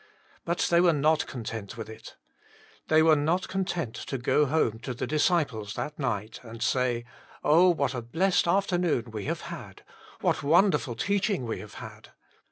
[0.45, 2.15] But they were not content with it.
[2.87, 6.41] They were not content to go home to the disciples that Jemix Himself.
[6.41, 7.05] 25 night and say,
[7.43, 9.83] <<0h, what a blessed afternoon we have had I
[10.21, 12.09] What wonder ful teaching we have had!"